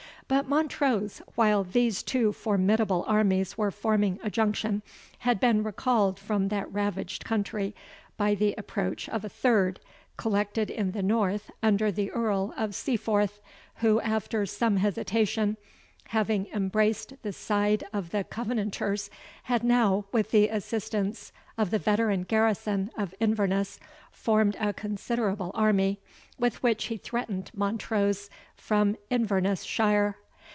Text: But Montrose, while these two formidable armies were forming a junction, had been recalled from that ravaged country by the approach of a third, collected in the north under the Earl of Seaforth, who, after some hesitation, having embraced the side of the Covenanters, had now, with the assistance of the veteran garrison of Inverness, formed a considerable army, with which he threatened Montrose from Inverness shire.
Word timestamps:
But 0.27 0.47
Montrose, 0.47 1.21
while 1.35 1.65
these 1.65 2.01
two 2.01 2.31
formidable 2.31 3.03
armies 3.05 3.57
were 3.57 3.69
forming 3.69 4.17
a 4.23 4.29
junction, 4.29 4.81
had 5.19 5.41
been 5.41 5.61
recalled 5.61 6.17
from 6.17 6.47
that 6.47 6.71
ravaged 6.71 7.25
country 7.25 7.75
by 8.15 8.35
the 8.35 8.55
approach 8.57 9.09
of 9.09 9.25
a 9.25 9.29
third, 9.29 9.81
collected 10.15 10.69
in 10.69 10.91
the 10.91 11.03
north 11.03 11.51
under 11.61 11.91
the 11.91 12.09
Earl 12.11 12.53
of 12.55 12.73
Seaforth, 12.73 13.41
who, 13.81 13.99
after 13.99 14.45
some 14.45 14.77
hesitation, 14.77 15.57
having 16.05 16.47
embraced 16.53 17.13
the 17.23 17.33
side 17.33 17.83
of 17.91 18.11
the 18.11 18.23
Covenanters, 18.23 19.09
had 19.43 19.65
now, 19.65 20.05
with 20.13 20.31
the 20.31 20.47
assistance 20.47 21.33
of 21.57 21.71
the 21.71 21.79
veteran 21.79 22.23
garrison 22.23 22.89
of 22.97 23.13
Inverness, 23.19 23.81
formed 24.13 24.55
a 24.61 24.71
considerable 24.71 25.51
army, 25.53 25.99
with 26.39 26.63
which 26.63 26.85
he 26.85 26.95
threatened 26.97 27.51
Montrose 27.53 28.29
from 28.55 28.95
Inverness 29.09 29.63
shire. 29.63 30.17